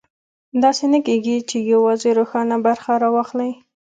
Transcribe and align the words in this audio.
داسې 0.63 0.85
نه 0.93 0.99
کېږي 1.07 1.37
چې 1.49 1.57
یوازې 1.73 2.09
روښانه 2.19 2.55
برخه 2.65 2.91
راواخلي. 3.03 3.51